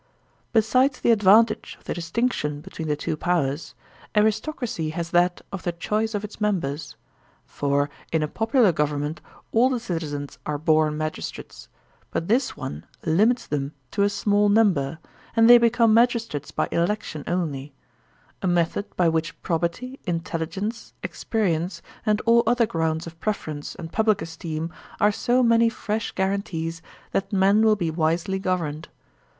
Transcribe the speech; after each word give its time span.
Besides 0.51 0.99
the 0.99 1.11
advantage 1.11 1.75
of 1.77 1.83
the 1.83 1.93
distinction 1.93 2.59
between 2.61 2.87
the 2.87 2.95
two 2.95 3.15
powers, 3.15 3.75
aristocracy 4.17 4.89
has 4.89 5.11
that 5.11 5.41
of 5.51 5.61
the 5.61 5.73
choice 5.73 6.15
of 6.15 6.23
its 6.23 6.41
members; 6.41 6.95
for 7.45 7.87
in 8.11 8.23
a 8.23 8.27
popular 8.27 8.71
government 8.71 9.21
all 9.51 9.69
the 9.69 9.79
citizens 9.79 10.39
are 10.43 10.57
bom 10.57 10.97
magistrates; 10.97 11.69
but 12.09 12.27
this 12.27 12.57
one 12.57 12.83
limits 13.05 13.45
them 13.45 13.73
to 13.91 14.01
a 14.01 14.09
small 14.09 14.49
ntmiber, 14.49 14.97
and 15.35 15.47
they 15.47 15.59
become 15.59 15.93
magistrates 15.93 16.49
by 16.49 16.67
election 16.71 17.23
only;f 17.27 17.69
a 18.41 18.47
method 18.47 18.85
by 18.97 19.07
which 19.07 19.39
probity, 19.43 19.99
intelligence, 20.07 20.95
ex 21.03 21.23
perience, 21.23 21.79
and 22.07 22.21
all 22.21 22.41
other 22.47 22.65
grounds 22.65 23.05
of 23.05 23.19
preference 23.19 23.75
and 23.75 23.91
public 23.93 24.19
esteem 24.19 24.73
are 24.99 25.11
so 25.11 25.43
many 25.43 25.69
fresh 25.69 26.11
guarantees 26.13 26.81
that 27.11 27.31
men 27.31 27.61
will 27.63 27.75
be 27.75 27.91
wisely 27.91 28.39
governed. 28.39 28.87